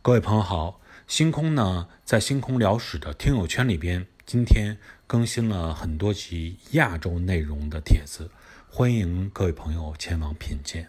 [0.00, 4.78] 各位朋友好，星空呢，在星空聊史的听友圈里边，今天
[5.08, 8.30] 更新了很多集亚洲内容的帖子，
[8.70, 10.88] 欢迎各位朋友前往品鉴。